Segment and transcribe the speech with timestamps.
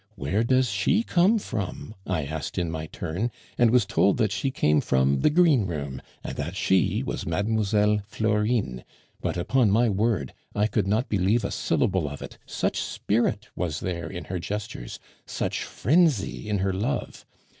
[0.15, 4.49] "Where does she come from?" I asked in my turn, and was told that she
[4.49, 8.83] came from the greenroom, and that she was Mademoiselle Florine;
[9.21, 13.79] but, upon my word, I could not believe a syllable of it, such spirit was
[13.79, 17.23] there in her gestures, such frenzy in her love.